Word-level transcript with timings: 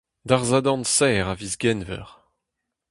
D'ar 0.27 0.43
Sadorn 0.49 0.83
seizh 0.95 1.29
a 1.31 1.35
viz 1.39 1.55
Genver. 1.61 2.07